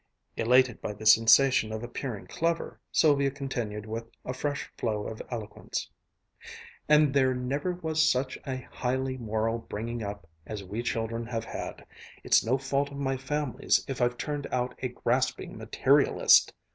[0.35, 5.91] Elated by the sensation of appearing clever, Sylvia continued with a fresh flow of eloquence.
[6.89, 11.85] "And there never was such a highly moral bringing up as we children have had.
[12.23, 16.51] It's no fault of my family's if I've turned out a grasping materialist!